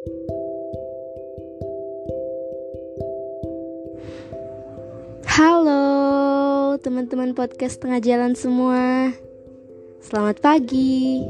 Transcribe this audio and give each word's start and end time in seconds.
Halo 0.00 0.16
teman-teman 6.80 7.36
podcast 7.36 7.84
tengah 7.84 8.00
jalan 8.00 8.32
semua 8.32 9.12
Selamat 10.00 10.40
pagi 10.40 11.20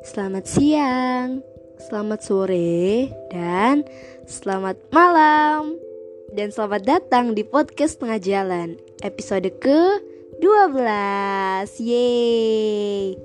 Selamat 0.00 0.48
siang 0.48 1.44
Selamat 1.76 2.24
sore 2.24 3.12
Dan 3.28 3.84
selamat 4.24 4.80
malam 4.88 5.76
Dan 6.32 6.48
selamat 6.48 6.88
datang 6.88 7.36
di 7.36 7.44
podcast 7.44 8.00
tengah 8.00 8.16
jalan 8.16 8.80
Episode 9.04 9.52
ke-12 9.60 10.80
Yeay 11.84 13.20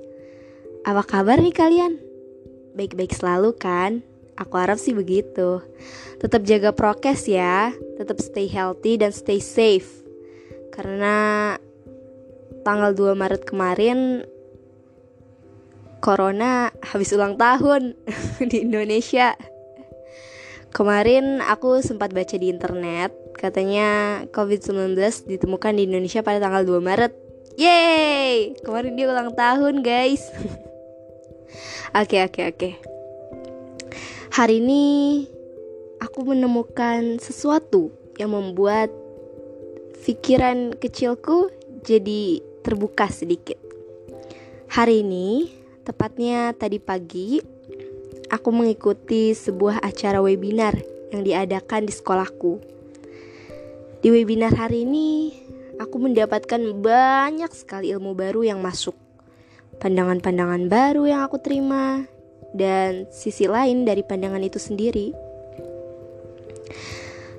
Apa 0.84 1.00
kabar 1.08 1.40
nih 1.40 1.56
kalian? 1.56 1.96
Baik-baik 2.76 3.16
selalu 3.16 3.56
kan? 3.56 4.13
Aku 4.34 4.58
harap 4.58 4.82
sih 4.82 4.90
begitu 4.90 5.62
Tetap 6.18 6.42
jaga 6.42 6.74
prokes 6.74 7.30
ya 7.30 7.70
Tetap 7.94 8.18
stay 8.18 8.50
healthy 8.50 8.98
dan 8.98 9.14
stay 9.14 9.38
safe 9.38 10.04
karena 10.74 11.54
tanggal 12.66 12.90
2 12.90 13.14
Maret 13.14 13.46
kemarin 13.46 14.26
Corona 16.02 16.74
habis 16.84 17.14
ulang 17.16 17.40
tahun 17.40 17.96
di 18.50 18.60
Indonesia. 18.60 19.32
Kemarin 20.74 21.40
aku 21.40 21.80
sempat 21.80 22.10
baca 22.10 22.34
di 22.34 22.50
internet 22.50 23.14
katanya 23.38 24.20
COVID-19 24.34 24.98
ditemukan 25.30 25.72
di 25.78 25.86
Indonesia 25.86 26.20
pada 26.20 26.42
tanggal 26.42 26.66
2 26.66 26.82
Maret. 26.82 27.12
Yeay! 27.54 28.58
Kemarin 28.66 28.98
dia 28.98 29.06
ulang 29.08 29.30
tahun, 29.32 29.80
guys. 29.86 30.26
Oke, 31.94 32.18
oke, 32.26 32.42
oke. 32.50 32.93
Hari 34.34 34.58
ini 34.58 35.22
aku 36.02 36.26
menemukan 36.26 37.22
sesuatu 37.22 37.94
yang 38.18 38.34
membuat 38.34 38.90
pikiran 40.02 40.74
kecilku 40.74 41.54
jadi 41.86 42.42
terbuka 42.66 43.06
sedikit. 43.14 43.54
Hari 44.74 45.06
ini, 45.06 45.54
tepatnya 45.86 46.50
tadi 46.50 46.82
pagi, 46.82 47.38
aku 48.26 48.50
mengikuti 48.50 49.38
sebuah 49.38 49.78
acara 49.86 50.18
webinar 50.18 50.82
yang 51.14 51.22
diadakan 51.22 51.86
di 51.86 51.94
sekolahku. 51.94 52.58
Di 54.02 54.10
webinar 54.10 54.50
hari 54.58 54.82
ini, 54.82 55.30
aku 55.78 56.02
mendapatkan 56.02 56.58
banyak 56.82 57.54
sekali 57.54 57.94
ilmu 57.94 58.18
baru 58.18 58.42
yang 58.42 58.58
masuk. 58.58 58.98
Pandangan-pandangan 59.78 60.66
baru 60.66 61.06
yang 61.06 61.22
aku 61.22 61.38
terima 61.38 62.10
dan 62.54 63.10
sisi 63.10 63.50
lain 63.50 63.82
dari 63.82 64.06
pandangan 64.06 64.40
itu 64.40 64.62
sendiri. 64.62 65.10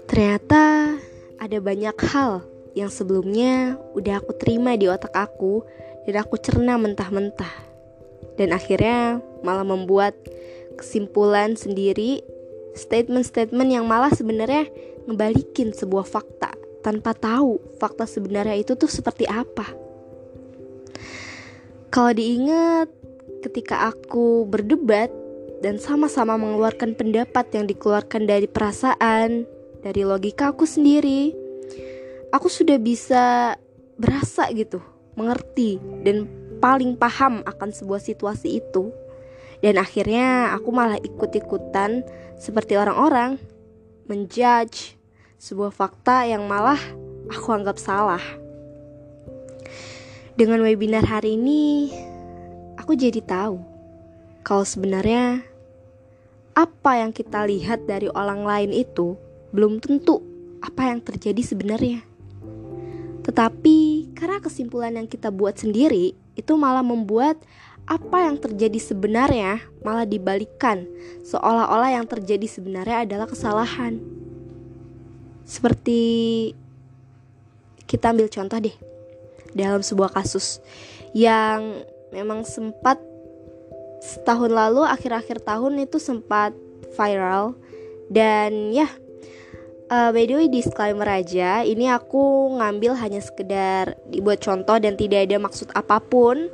Ternyata 0.05 0.93
ada 1.39 1.57
banyak 1.63 1.97
hal 2.11 2.43
yang 2.75 2.91
sebelumnya 2.91 3.79
udah 3.95 4.19
aku 4.19 4.35
terima 4.35 4.75
di 4.75 4.91
otak 4.91 5.15
aku 5.15 5.63
dan 6.03 6.21
aku 6.21 6.35
cerna 6.37 6.75
mentah-mentah. 6.75 7.65
Dan 8.35 8.51
akhirnya 8.51 9.23
malah 9.41 9.63
membuat 9.63 10.13
kesimpulan 10.75 11.55
sendiri, 11.55 12.19
statement-statement 12.75 13.69
yang 13.71 13.87
malah 13.87 14.11
sebenarnya 14.11 14.67
ngebalikin 15.07 15.71
sebuah 15.71 16.03
fakta 16.03 16.51
tanpa 16.83 17.15
tahu 17.15 17.57
fakta 17.79 18.05
sebenarnya 18.05 18.59
itu 18.59 18.75
tuh 18.75 18.91
seperti 18.91 19.25
apa. 19.25 19.71
Kalau 21.89 22.11
diingat 22.11 22.91
ketika 23.45 23.89
aku 23.93 24.45
berdebat 24.49 25.13
dan 25.61 25.77
sama-sama 25.77 26.37
mengeluarkan 26.37 26.97
pendapat 26.97 27.45
yang 27.53 27.65
dikeluarkan 27.65 28.25
dari 28.29 28.49
perasaan, 28.49 29.45
dari 29.85 30.01
logika 30.01 30.53
aku 30.53 30.65
sendiri, 30.65 31.33
aku 32.33 32.49
sudah 32.49 32.81
bisa 32.81 33.55
berasa 33.95 34.49
gitu, 34.51 34.81
mengerti 35.15 35.77
dan 36.03 36.27
paling 36.59 36.97
paham 36.97 37.45
akan 37.45 37.69
sebuah 37.71 38.01
situasi 38.01 38.59
itu. 38.61 38.91
Dan 39.63 39.79
akhirnya 39.81 40.53
aku 40.53 40.69
malah 40.69 40.99
ikut-ikutan 40.99 42.05
seperti 42.37 42.75
orang-orang 42.77 43.39
menjudge 44.05 44.93
sebuah 45.41 45.73
fakta 45.73 46.27
yang 46.29 46.45
malah 46.45 46.77
aku 47.31 47.49
anggap 47.55 47.79
salah. 47.81 48.21
Dengan 50.35 50.59
webinar 50.67 51.07
hari 51.07 51.39
ini, 51.39 51.89
aku 52.85 52.93
jadi 52.93 53.17
tahu 53.17 53.57
kalau 54.45 54.61
sebenarnya 54.61 55.41
apa 56.53 57.01
yang 57.01 57.09
kita 57.09 57.41
lihat 57.49 57.89
dari 57.89 58.05
orang 58.13 58.45
lain 58.45 58.69
itu 58.69 59.17
belum 59.49 59.81
tentu 59.81 60.21
apa 60.61 60.93
yang 60.93 61.01
terjadi 61.01 61.41
sebenarnya. 61.41 62.05
Tetapi 63.25 64.13
karena 64.13 64.37
kesimpulan 64.37 64.93
yang 65.01 65.09
kita 65.09 65.33
buat 65.33 65.57
sendiri 65.57 66.13
itu 66.37 66.53
malah 66.61 66.85
membuat 66.85 67.41
apa 67.89 68.29
yang 68.29 68.37
terjadi 68.37 68.77
sebenarnya 68.77 69.65
malah 69.81 70.05
dibalikan 70.05 70.85
seolah-olah 71.25 71.89
yang 71.89 72.05
terjadi 72.05 72.45
sebenarnya 72.45 73.09
adalah 73.09 73.25
kesalahan. 73.25 73.97
Seperti 75.41 76.53
kita 77.89 78.13
ambil 78.13 78.29
contoh 78.29 78.61
deh 78.61 78.77
dalam 79.57 79.81
sebuah 79.81 80.13
kasus 80.13 80.61
yang 81.17 81.81
memang 82.15 82.47
sempat 82.47 82.95
setahun 83.99 84.51
lalu 84.51 84.87
akhir-akhir 84.87 85.43
tahun 85.43 85.83
itu 85.83 85.99
sempat 85.99 86.55
viral 86.95 87.59
dan 88.07 88.71
ya 88.71 88.87
Uh, 89.85 90.09
by 90.09 90.25
the 90.25 90.33
way 90.33 90.49
disclaimer 90.49 91.05
aja, 91.05 91.61
ini 91.61 91.85
aku 91.93 92.49
ngambil 92.57 92.97
hanya 92.97 93.21
sekedar 93.21 93.93
dibuat 94.09 94.41
contoh 94.41 94.81
dan 94.81 94.97
tidak 94.97 95.29
ada 95.29 95.37
maksud 95.37 95.69
apa 95.77 96.01
pun 96.01 96.49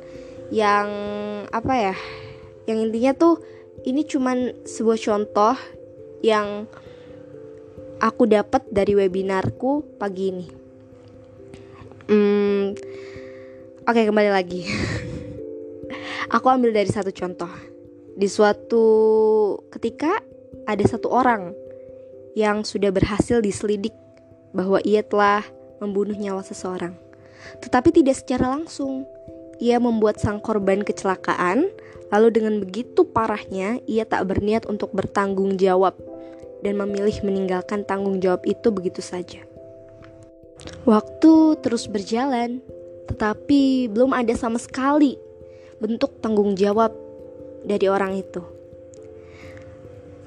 yang 0.52 0.88
apa 1.48 1.72
ya, 1.72 1.96
yang 2.68 2.84
intinya 2.84 3.16
tuh 3.16 3.40
ini 3.88 4.04
cuman 4.04 4.52
sebuah 4.68 5.00
contoh 5.00 5.56
yang 6.20 6.68
aku 8.04 8.28
dapat 8.28 8.68
dari 8.68 9.00
webinarku 9.00 9.96
pagi 9.96 10.24
ini. 10.28 10.46
Hmm, 12.12 12.76
oke 13.88 13.96
okay, 13.96 14.04
kembali 14.04 14.28
lagi. 14.28 14.60
aku 16.32 16.48
ambil 16.48 16.72
dari 16.72 16.88
satu 16.88 17.12
contoh. 17.12 17.52
Di 18.16 18.26
suatu 18.26 18.84
ketika 19.68 20.18
ada 20.64 20.84
satu 20.88 21.12
orang 21.12 21.52
yang 22.32 22.64
sudah 22.64 22.88
berhasil 22.88 23.44
diselidik 23.44 23.92
bahwa 24.56 24.80
ia 24.82 25.04
telah 25.04 25.44
membunuh 25.84 26.16
nyawa 26.16 26.40
seseorang. 26.40 26.96
Tetapi 27.60 27.92
tidak 27.92 28.16
secara 28.16 28.48
langsung. 28.48 29.04
Ia 29.62 29.78
membuat 29.78 30.18
sang 30.18 30.42
korban 30.42 30.82
kecelakaan, 30.82 31.70
lalu 32.10 32.28
dengan 32.34 32.58
begitu 32.58 33.06
parahnya 33.06 33.78
ia 33.86 34.02
tak 34.02 34.26
berniat 34.26 34.66
untuk 34.66 34.90
bertanggung 34.90 35.54
jawab 35.60 35.94
dan 36.66 36.74
memilih 36.80 37.14
meninggalkan 37.22 37.86
tanggung 37.86 38.18
jawab 38.18 38.42
itu 38.42 38.74
begitu 38.74 38.98
saja. 38.98 39.38
Waktu 40.86 41.62
terus 41.62 41.86
berjalan, 41.86 42.58
tetapi 43.06 43.90
belum 43.90 44.14
ada 44.14 44.34
sama 44.34 44.58
sekali 44.58 45.18
bentuk 45.82 46.22
tanggung 46.22 46.54
jawab 46.54 46.94
dari 47.66 47.90
orang 47.90 48.14
itu. 48.14 48.38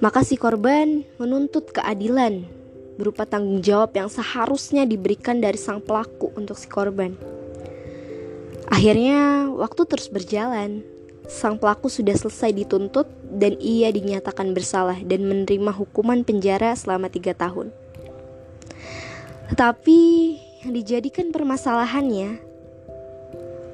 Maka 0.03 0.27
si 0.27 0.35
korban 0.35 1.07
menuntut 1.15 1.71
keadilan 1.71 2.43
berupa 2.99 3.23
tanggung 3.23 3.63
jawab 3.63 3.95
yang 3.95 4.11
seharusnya 4.11 4.83
diberikan 4.83 5.39
dari 5.39 5.55
sang 5.55 5.79
pelaku 5.79 6.35
untuk 6.35 6.59
si 6.59 6.67
korban. 6.67 7.15
Akhirnya, 8.67 9.47
waktu 9.55 9.87
terus 9.87 10.11
berjalan. 10.11 10.83
Sang 11.25 11.57
pelaku 11.57 11.89
sudah 11.89 12.13
selesai 12.13 12.53
dituntut 12.53 13.09
dan 13.33 13.57
ia 13.57 13.89
dinyatakan 13.89 14.53
bersalah 14.53 15.01
dan 15.01 15.25
menerima 15.25 15.73
hukuman 15.73 16.21
penjara 16.21 16.77
selama 16.77 17.09
tiga 17.09 17.33
tahun. 17.33 17.73
Tetapi 19.49 19.99
yang 20.65 20.71
dijadikan 20.73 21.33
permasalahannya 21.33 22.41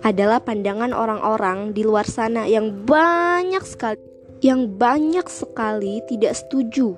adalah 0.01 0.41
pandangan 0.41 0.93
orang-orang 0.93 1.77
di 1.77 1.85
luar 1.85 2.09
sana 2.09 2.49
yang 2.49 2.85
banyak 2.85 3.61
sekali 3.61 4.01
yang 4.41 4.73
banyak 4.73 5.29
sekali 5.29 6.01
tidak 6.09 6.33
setuju 6.33 6.97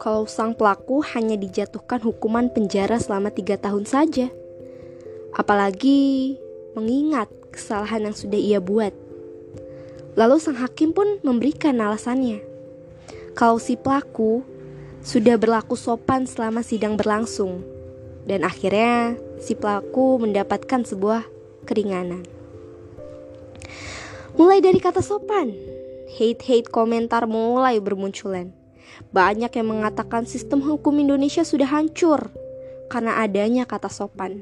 kalau 0.00 0.24
sang 0.24 0.56
pelaku 0.56 1.04
hanya 1.12 1.36
dijatuhkan 1.36 2.00
hukuman 2.00 2.48
penjara 2.48 2.96
selama 2.96 3.28
tiga 3.28 3.60
tahun 3.60 3.84
saja. 3.84 4.32
Apalagi 5.36 6.40
mengingat 6.72 7.28
kesalahan 7.52 8.08
yang 8.08 8.16
sudah 8.16 8.40
ia 8.40 8.64
buat. 8.64 8.96
Lalu 10.16 10.40
sang 10.40 10.56
hakim 10.56 10.96
pun 10.96 11.20
memberikan 11.20 11.76
alasannya. 11.76 12.40
Kalau 13.36 13.60
si 13.60 13.76
pelaku 13.76 14.40
sudah 15.04 15.36
berlaku 15.36 15.76
sopan 15.76 16.24
selama 16.24 16.64
sidang 16.64 16.96
berlangsung. 16.96 17.60
Dan 18.24 18.40
akhirnya 18.40 19.20
si 19.36 19.52
pelaku 19.52 20.16
mendapatkan 20.16 20.80
sebuah 20.80 21.28
keringanan. 21.68 22.39
Mulai 24.40 24.64
dari 24.64 24.80
kata 24.80 25.04
sopan, 25.04 25.52
hate-hate 26.16 26.72
komentar 26.72 27.28
mulai 27.28 27.76
bermunculan. 27.76 28.48
Banyak 29.12 29.52
yang 29.52 29.68
mengatakan 29.68 30.24
sistem 30.24 30.64
hukum 30.64 30.96
Indonesia 30.96 31.44
sudah 31.44 31.68
hancur 31.68 32.32
karena 32.88 33.20
adanya 33.20 33.68
kata 33.68 33.92
sopan. 33.92 34.40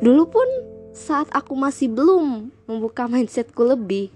Dulu 0.00 0.24
pun 0.32 0.48
saat 0.96 1.28
aku 1.36 1.52
masih 1.52 1.92
belum 1.92 2.48
membuka 2.64 3.04
mindsetku 3.12 3.60
lebih, 3.60 4.08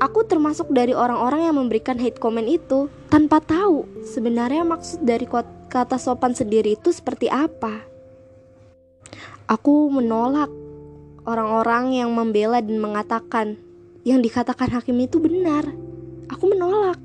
aku 0.00 0.24
termasuk 0.24 0.72
dari 0.72 0.96
orang-orang 0.96 1.44
yang 1.44 1.60
memberikan 1.60 2.00
hate 2.00 2.16
comment 2.16 2.48
itu 2.48 2.88
tanpa 3.12 3.44
tahu 3.44 3.84
sebenarnya 4.00 4.64
maksud 4.64 5.04
dari 5.04 5.28
kata 5.68 6.00
sopan 6.00 6.32
sendiri 6.32 6.72
itu 6.72 6.88
seperti 6.88 7.28
apa. 7.28 7.84
Aku 9.44 9.92
menolak 9.92 10.48
orang-orang 11.24 11.96
yang 11.96 12.10
membela 12.12 12.60
dan 12.60 12.78
mengatakan 12.80 13.56
yang 14.04 14.24
dikatakan 14.24 14.72
hakim 14.72 14.96
itu 15.00 15.20
benar. 15.20 15.68
Aku 16.30 16.48
menolak. 16.48 16.96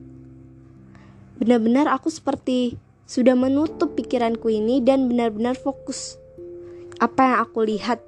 Benar-benar 1.35 1.91
aku 1.91 2.07
seperti 2.07 2.79
sudah 3.05 3.35
menutup 3.35 3.93
pikiranku 3.93 4.47
ini 4.49 4.79
dan 4.81 5.11
benar-benar 5.11 5.53
fokus 5.59 6.17
apa 6.97 7.21
yang 7.21 7.37
aku 7.43 7.59
lihat 7.67 7.99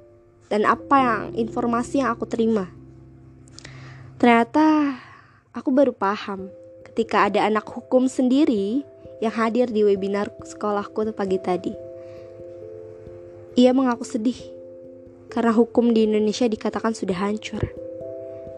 dan 0.48 0.64
apa 0.64 0.96
yang 0.96 1.22
informasi 1.36 2.00
yang 2.00 2.16
aku 2.16 2.24
terima. 2.24 2.72
Ternyata 4.16 4.96
aku 5.52 5.68
baru 5.70 5.92
paham 5.92 6.48
ketika 6.88 7.28
ada 7.28 7.44
anak 7.44 7.68
hukum 7.68 8.08
sendiri 8.08 8.82
yang 9.20 9.34
hadir 9.34 9.68
di 9.68 9.84
webinar 9.84 10.32
sekolahku 10.42 11.12
pagi 11.12 11.38
tadi. 11.38 11.74
Ia 13.58 13.74
mengaku 13.74 14.06
sedih 14.06 14.57
karena 15.28 15.52
hukum 15.52 15.92
di 15.92 16.08
Indonesia 16.08 16.48
dikatakan 16.48 16.96
sudah 16.96 17.16
hancur. 17.16 17.72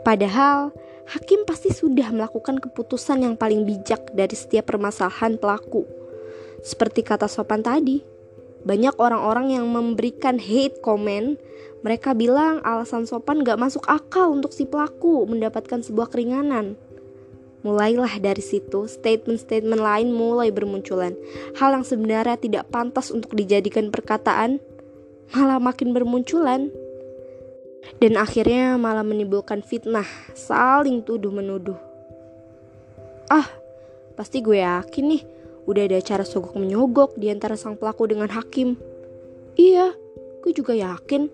Padahal, 0.00 0.72
hakim 1.11 1.44
pasti 1.44 1.75
sudah 1.75 2.08
melakukan 2.14 2.62
keputusan 2.62 3.26
yang 3.26 3.34
paling 3.37 3.69
bijak 3.69 4.14
dari 4.17 4.32
setiap 4.32 4.72
permasalahan 4.72 5.37
pelaku. 5.37 5.84
Seperti 6.64 7.05
kata 7.05 7.28
sopan 7.28 7.61
tadi, 7.61 8.00
banyak 8.64 8.96
orang-orang 9.00 9.56
yang 9.56 9.67
memberikan 9.69 10.37
hate 10.37 10.81
comment, 10.84 11.37
mereka 11.81 12.12
bilang 12.12 12.61
alasan 12.61 13.08
sopan 13.08 13.40
gak 13.40 13.56
masuk 13.56 13.84
akal 13.88 14.32
untuk 14.37 14.52
si 14.52 14.69
pelaku 14.69 15.25
mendapatkan 15.25 15.81
sebuah 15.81 16.12
keringanan. 16.12 16.76
Mulailah 17.61 18.25
dari 18.25 18.40
situ, 18.40 18.88
statement-statement 18.88 19.81
lain 19.81 20.16
mulai 20.16 20.49
bermunculan. 20.49 21.12
Hal 21.61 21.76
yang 21.76 21.84
sebenarnya 21.84 22.40
tidak 22.40 22.73
pantas 22.73 23.12
untuk 23.12 23.37
dijadikan 23.37 23.93
perkataan, 23.93 24.64
malah 25.30 25.62
makin 25.62 25.94
bermunculan 25.94 26.74
dan 28.02 28.12
akhirnya 28.18 28.76
malah 28.76 29.06
menimbulkan 29.06 29.62
fitnah, 29.64 30.06
saling 30.34 31.02
tuduh-menuduh. 31.06 31.78
Ah, 33.30 33.46
pasti 34.18 34.42
gue 34.42 34.60
yakin 34.60 35.04
nih, 35.06 35.22
udah 35.70 35.82
ada 35.86 35.98
cara 36.02 36.24
sogok 36.26 36.58
menyogok 36.58 37.14
di 37.16 37.30
antara 37.30 37.54
sang 37.54 37.78
pelaku 37.78 38.10
dengan 38.10 38.28
hakim. 38.32 38.74
Iya, 39.54 39.94
gue 40.42 40.52
juga 40.52 40.74
yakin. 40.74 41.30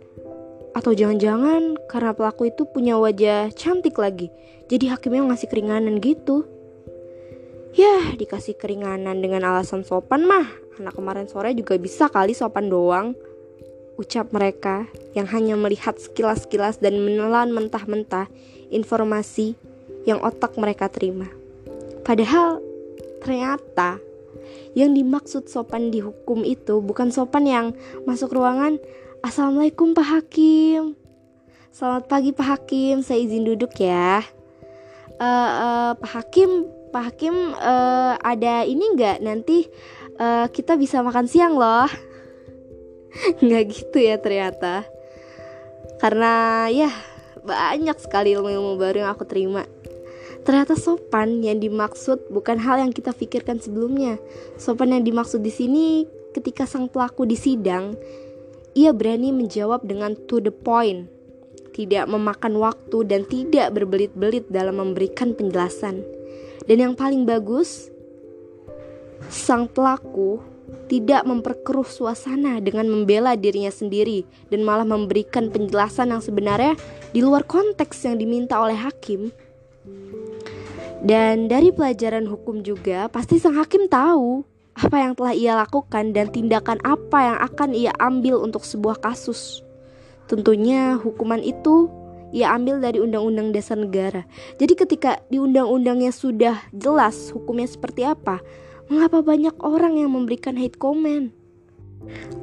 Atau 0.76 0.92
jangan-jangan 0.92 1.88
karena 1.88 2.12
pelaku 2.12 2.52
itu 2.52 2.68
punya 2.68 3.00
wajah 3.00 3.48
cantik 3.56 3.96
lagi, 3.96 4.28
jadi 4.68 4.96
hakimnya 4.96 5.32
ngasih 5.32 5.48
keringanan 5.48 6.02
gitu. 6.04 6.44
Yah, 7.76 8.16
dikasih 8.16 8.56
keringanan 8.56 9.20
dengan 9.20 9.44
alasan 9.44 9.84
sopan 9.84 10.24
mah. 10.24 10.48
Anak 10.76 10.96
kemarin 10.96 11.28
sore 11.28 11.56
juga 11.56 11.76
bisa 11.80 12.08
kali 12.12 12.36
sopan 12.36 12.68
doang 12.68 13.16
ucap 13.96 14.32
mereka 14.32 14.84
yang 15.16 15.24
hanya 15.32 15.56
melihat 15.56 15.96
sekilas-sekilas 15.96 16.80
dan 16.80 17.00
menelan 17.00 17.52
mentah-mentah 17.52 18.28
informasi 18.68 19.56
yang 20.04 20.20
otak 20.20 20.54
mereka 20.60 20.92
terima. 20.92 21.26
Padahal 22.04 22.62
ternyata 23.24 23.98
yang 24.76 24.92
dimaksud 24.92 25.48
sopan 25.48 25.88
di 25.88 26.04
hukum 26.04 26.44
itu 26.44 26.78
bukan 26.84 27.08
sopan 27.10 27.44
yang 27.48 27.66
masuk 28.04 28.36
ruangan 28.36 28.78
Assalamualaikum 29.24 29.90
Pak 29.96 30.06
Hakim. 30.06 30.94
Selamat 31.74 32.06
pagi 32.06 32.30
Pak 32.30 32.46
Hakim, 32.46 33.02
saya 33.02 33.18
izin 33.18 33.42
duduk 33.42 33.74
ya. 33.80 34.22
Uh, 35.18 35.50
uh, 35.50 35.90
Pak 35.98 36.12
Hakim, 36.12 36.68
Pak 36.94 37.02
Hakim 37.10 37.34
uh, 37.58 38.14
ada 38.20 38.62
ini 38.62 38.94
nggak? 38.94 39.24
Nanti 39.24 39.66
uh, 40.20 40.46
kita 40.52 40.78
bisa 40.78 41.02
makan 41.02 41.26
siang 41.26 41.58
loh 41.58 41.90
nggak 43.44 43.64
gitu 43.70 43.98
ya 44.00 44.16
ternyata. 44.20 44.84
Karena 45.96 46.66
ya 46.68 46.90
banyak 47.46 47.96
sekali 48.02 48.34
ilmu-ilmu 48.34 48.76
baru 48.76 49.06
yang 49.06 49.10
aku 49.14 49.24
terima. 49.24 49.64
Ternyata 50.46 50.78
sopan 50.78 51.42
yang 51.42 51.58
dimaksud 51.58 52.30
bukan 52.30 52.58
hal 52.62 52.78
yang 52.78 52.92
kita 52.94 53.10
pikirkan 53.10 53.58
sebelumnya. 53.58 54.18
Sopan 54.58 54.94
yang 54.94 55.02
dimaksud 55.02 55.42
di 55.42 55.50
sini 55.50 56.06
ketika 56.30 56.68
sang 56.68 56.86
pelaku 56.86 57.26
di 57.26 57.34
sidang 57.34 57.96
ia 58.76 58.92
berani 58.92 59.32
menjawab 59.32 59.88
dengan 59.88 60.12
to 60.28 60.38
the 60.38 60.52
point. 60.52 61.08
Tidak 61.72 62.04
memakan 62.08 62.60
waktu 62.60 63.08
dan 63.08 63.24
tidak 63.24 63.72
berbelit-belit 63.72 64.48
dalam 64.52 64.80
memberikan 64.80 65.32
penjelasan. 65.32 66.04
Dan 66.68 66.76
yang 66.76 66.94
paling 66.94 67.24
bagus 67.24 67.88
sang 69.32 69.64
pelaku 69.64 70.40
tidak 70.86 71.26
memperkeruh 71.26 71.86
suasana 71.86 72.62
dengan 72.62 72.86
membela 72.86 73.34
dirinya 73.34 73.70
sendiri 73.70 74.26
dan 74.50 74.62
malah 74.62 74.86
memberikan 74.86 75.50
penjelasan 75.50 76.14
yang 76.14 76.22
sebenarnya 76.22 76.74
di 77.10 77.22
luar 77.22 77.42
konteks 77.46 78.06
yang 78.06 78.18
diminta 78.18 78.58
oleh 78.58 78.78
hakim. 78.78 79.34
Dan 81.06 81.46
dari 81.46 81.70
pelajaran 81.70 82.26
hukum 82.26 82.66
juga, 82.66 83.06
pasti 83.06 83.38
sang 83.38 83.54
hakim 83.54 83.86
tahu 83.86 84.42
apa 84.76 84.96
yang 85.00 85.12
telah 85.16 85.32
ia 85.32 85.52
lakukan 85.56 86.12
dan 86.12 86.28
tindakan 86.28 86.76
apa 86.84 87.18
yang 87.32 87.38
akan 87.40 87.70
ia 87.72 87.92
ambil 87.96 88.42
untuk 88.42 88.66
sebuah 88.66 89.00
kasus. 89.00 89.64
Tentunya 90.26 90.98
hukuman 90.98 91.38
itu 91.40 91.86
ia 92.34 92.52
ambil 92.52 92.82
dari 92.82 92.98
Undang-Undang 92.98 93.54
Dasar 93.54 93.78
Negara. 93.78 94.26
Jadi 94.58 94.74
ketika 94.74 95.22
di 95.30 95.38
undang-undangnya 95.38 96.10
sudah 96.10 96.58
jelas 96.74 97.30
hukumnya 97.30 97.70
seperti 97.70 98.02
apa, 98.02 98.42
Mengapa 98.86 99.18
banyak 99.18 99.58
orang 99.66 99.98
yang 99.98 100.14
memberikan 100.14 100.54
hate 100.54 100.78
comment? 100.78 101.34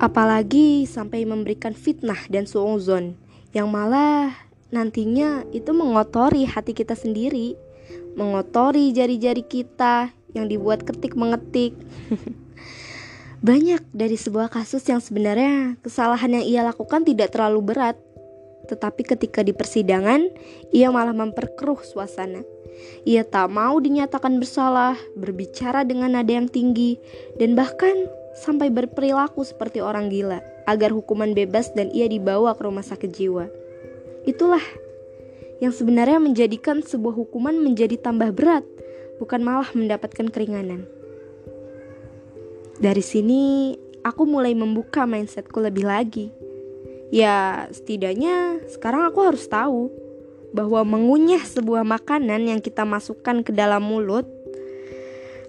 Apalagi 0.03 0.83
sampai 0.83 1.23
memberikan 1.23 1.71
fitnah 1.71 2.19
dan 2.27 2.43
suuzon 2.43 3.15
yang 3.55 3.71
malah 3.71 4.35
nantinya 4.67 5.47
itu 5.55 5.71
mengotori 5.71 6.43
hati 6.43 6.75
kita 6.75 6.99
sendiri, 6.99 7.55
mengotori 8.19 8.91
jari-jari 8.91 9.45
kita 9.45 10.11
yang 10.35 10.51
dibuat 10.51 10.83
ketik 10.83 11.15
mengetik. 11.15 11.77
Banyak 13.47 13.95
dari 13.95 14.19
sebuah 14.19 14.51
kasus 14.51 14.83
yang 14.87 14.99
sebenarnya 14.99 15.79
kesalahan 15.79 16.41
yang 16.41 16.45
ia 16.47 16.61
lakukan 16.63 17.07
tidak 17.07 17.31
terlalu 17.31 17.71
berat, 17.71 17.95
tetapi 18.67 19.03
ketika 19.03 19.43
di 19.43 19.51
persidangan 19.51 20.27
ia 20.71 20.89
malah 20.89 21.15
memperkeruh 21.15 21.83
suasana. 21.83 22.43
Ia 23.05 23.21
tak 23.27 23.53
mau 23.53 23.77
dinyatakan 23.77 24.41
bersalah, 24.41 24.97
berbicara 25.13 25.85
dengan 25.85 26.17
nada 26.17 26.33
yang 26.33 26.49
tinggi, 26.49 26.97
dan 27.37 27.53
bahkan 27.53 28.09
sampai 28.33 28.73
berperilaku 28.73 29.45
seperti 29.45 29.79
orang 29.79 30.09
gila 30.09 30.41
agar 30.65 30.89
hukuman 30.89 31.37
bebas 31.37 31.69
dan 31.77 31.93
ia 31.93 32.09
dibawa 32.09 32.57
ke 32.57 32.65
rumah 32.65 32.81
sakit 32.81 33.11
jiwa. 33.13 33.45
Itulah 34.25 34.63
yang 35.61 35.71
sebenarnya 35.71 36.17
menjadikan 36.19 36.81
sebuah 36.81 37.13
hukuman 37.13 37.55
menjadi 37.55 37.95
tambah 37.99 38.33
berat, 38.33 38.65
bukan 39.21 39.45
malah 39.45 39.69
mendapatkan 39.71 40.27
keringanan. 40.33 40.89
Dari 42.81 43.03
sini, 43.05 43.77
aku 44.01 44.27
mulai 44.27 44.57
membuka 44.57 45.05
mindsetku 45.05 45.61
lebih 45.61 45.87
lagi. 45.87 46.33
Ya, 47.13 47.69
setidaknya 47.69 48.65
sekarang 48.73 49.05
aku 49.05 49.21
harus 49.21 49.45
tahu 49.45 49.93
bahwa 50.49 50.81
mengunyah 50.81 51.45
sebuah 51.45 51.85
makanan 51.85 52.49
yang 52.49 52.57
kita 52.57 52.89
masukkan 52.89 53.45
ke 53.45 53.53
dalam 53.53 53.85
mulut 53.85 54.25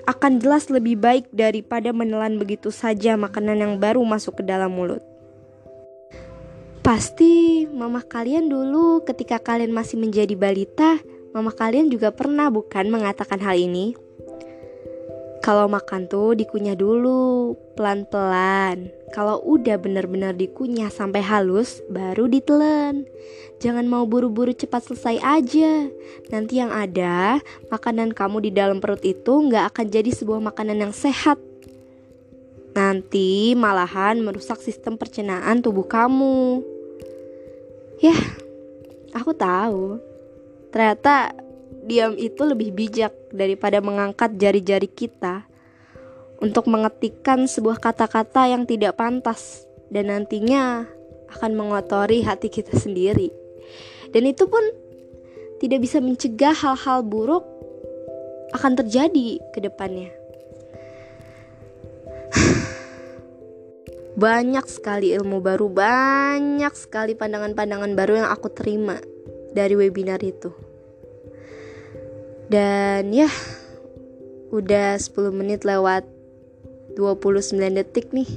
akan 0.04 0.44
jelas 0.44 0.68
lebih 0.68 1.00
baik 1.00 1.32
daripada 1.32 1.88
menelan 1.96 2.36
begitu 2.36 2.68
saja 2.68 3.16
makanan 3.16 3.64
yang 3.64 3.74
baru 3.80 4.04
masuk 4.04 4.40
ke 4.40 4.42
dalam 4.44 4.76
mulut. 4.76 5.00
Pasti 6.84 7.64
mama 7.72 8.04
kalian 8.04 8.52
dulu 8.52 9.00
ketika 9.08 9.40
kalian 9.40 9.72
masih 9.72 9.96
menjadi 9.96 10.36
balita, 10.36 11.00
mama 11.32 11.48
kalian 11.48 11.88
juga 11.88 12.12
pernah 12.12 12.52
bukan 12.52 12.92
mengatakan 12.92 13.40
hal 13.40 13.56
ini? 13.56 13.96
Kalau 15.44 15.68
makan 15.68 16.08
tuh 16.08 16.32
dikunyah 16.32 16.72
dulu, 16.72 17.52
pelan-pelan. 17.76 18.88
Kalau 19.12 19.44
udah 19.44 19.76
benar-benar 19.76 20.32
dikunyah 20.32 20.88
sampai 20.88 21.20
halus, 21.20 21.84
baru 21.92 22.32
ditelan. 22.32 23.04
Jangan 23.60 23.84
mau 23.84 24.08
buru-buru 24.08 24.56
cepat 24.56 24.88
selesai 24.88 25.20
aja. 25.20 25.92
Nanti 26.32 26.64
yang 26.64 26.72
ada, 26.72 27.44
makanan 27.68 28.16
kamu 28.16 28.48
di 28.48 28.50
dalam 28.56 28.80
perut 28.80 29.04
itu 29.04 29.44
nggak 29.44 29.76
akan 29.76 29.86
jadi 29.92 30.10
sebuah 30.16 30.40
makanan 30.40 30.80
yang 30.80 30.96
sehat. 30.96 31.36
Nanti 32.72 33.52
malahan 33.52 34.24
merusak 34.24 34.64
sistem 34.64 34.96
pencernaan 34.96 35.60
tubuh 35.60 35.84
kamu. 35.84 36.64
Ya, 38.00 38.16
aku 39.12 39.36
tahu. 39.36 40.00
Ternyata 40.72 41.36
diam 41.84 42.16
itu 42.16 42.40
lebih 42.48 42.72
bijak 42.72 43.12
daripada 43.28 43.84
mengangkat 43.84 44.40
jari-jari 44.40 44.88
kita 44.88 45.44
untuk 46.40 46.66
mengetikkan 46.66 47.44
sebuah 47.44 47.76
kata-kata 47.78 48.48
yang 48.48 48.64
tidak 48.64 48.96
pantas 48.96 49.68
dan 49.92 50.08
nantinya 50.08 50.88
akan 51.36 51.52
mengotori 51.52 52.24
hati 52.24 52.48
kita 52.48 52.72
sendiri. 52.74 53.28
Dan 54.10 54.24
itu 54.24 54.48
pun 54.48 54.62
tidak 55.60 55.84
bisa 55.84 56.00
mencegah 56.00 56.54
hal-hal 56.56 57.04
buruk 57.04 57.44
akan 58.54 58.72
terjadi 58.80 59.42
ke 59.52 59.58
depannya. 59.60 60.10
banyak 64.24 64.64
sekali 64.70 65.10
ilmu 65.18 65.42
baru, 65.42 65.66
banyak 65.68 66.74
sekali 66.78 67.18
pandangan-pandangan 67.18 67.92
baru 67.98 68.24
yang 68.24 68.30
aku 68.30 68.48
terima 68.54 69.02
dari 69.54 69.74
webinar 69.74 70.22
itu. 70.22 70.63
Dan 72.48 73.12
ya, 73.14 73.28
udah 74.52 75.00
10 75.00 75.32
menit 75.32 75.64
lewat 75.64 76.04
29 76.96 77.58
detik 77.74 78.12
nih. 78.12 78.28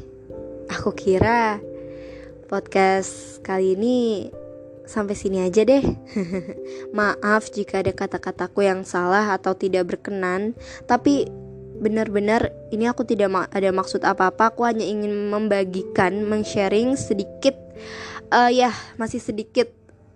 Aku 0.71 0.91
kira 0.95 1.59
podcast 2.47 3.43
kali 3.43 3.75
ini 3.75 4.27
sampai 4.87 5.13
sini 5.13 5.43
aja 5.43 5.67
deh. 5.67 5.83
Maaf 6.97 7.51
jika 7.51 7.83
ada 7.83 7.91
kata-kataku 7.91 8.63
yang 8.63 8.87
salah 8.87 9.35
atau 9.35 9.53
tidak 9.53 9.91
berkenan, 9.91 10.55
tapi 10.87 11.27
benar-benar 11.77 12.49
ini 12.73 12.89
aku 12.89 13.05
tidak 13.05 13.29
ada 13.53 13.69
maksud 13.69 14.01
apa-apa 14.01 14.49
aku 14.49 14.65
hanya 14.65 14.81
ingin 14.81 15.29
membagikan 15.29 16.25
meng-sharing 16.25 16.97
sedikit 16.97 17.53
uh, 18.33 18.49
ya 18.49 18.73
masih 18.97 19.21
sedikit 19.21 19.69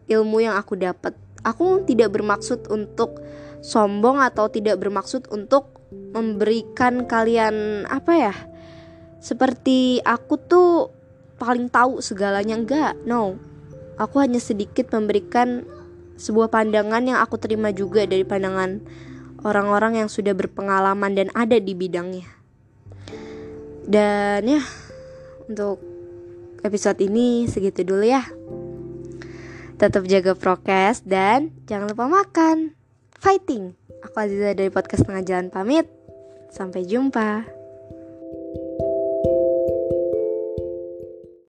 ilmu 0.10 0.42
yang 0.42 0.58
aku 0.58 0.74
dapat 0.74 1.14
aku 1.46 1.86
tidak 1.86 2.18
bermaksud 2.18 2.66
untuk 2.74 3.22
sombong 3.62 4.20
atau 4.20 4.50
tidak 4.50 4.82
bermaksud 4.82 5.30
untuk 5.30 5.80
memberikan 5.94 7.06
kalian 7.06 7.86
apa 7.88 8.14
ya 8.18 8.36
seperti 9.22 10.02
aku 10.02 10.36
tuh 10.42 10.90
paling 11.38 11.70
tahu 11.70 12.02
segalanya 12.02 12.58
enggak 12.58 12.94
no 13.06 13.38
aku 14.02 14.18
hanya 14.20 14.42
sedikit 14.42 14.90
memberikan 14.92 15.64
sebuah 16.18 16.54
pandangan 16.54 17.02
yang 17.02 17.18
aku 17.22 17.38
terima 17.42 17.74
juga 17.74 18.06
dari 18.06 18.26
pandangan 18.26 18.82
orang-orang 19.42 20.06
yang 20.06 20.10
sudah 20.10 20.38
berpengalaman 20.38 21.18
dan 21.18 21.28
ada 21.34 21.58
di 21.58 21.74
bidangnya. 21.74 22.30
Dan 23.82 24.46
ya, 24.46 24.62
untuk 25.50 25.82
episode 26.62 27.02
ini 27.02 27.50
segitu 27.50 27.82
dulu 27.82 28.06
ya. 28.06 28.24
Tetap 29.82 30.06
jaga 30.06 30.38
prokes 30.38 31.02
dan 31.02 31.50
jangan 31.66 31.90
lupa 31.90 32.06
makan. 32.06 32.81
Fighting. 33.22 33.78
Aku 34.02 34.18
Aziza 34.18 34.58
dari 34.58 34.74
podcast 34.74 35.06
Tengah 35.06 35.22
Jalan 35.22 35.54
pamit. 35.54 35.86
Sampai 36.50 36.90
jumpa. 36.90 37.61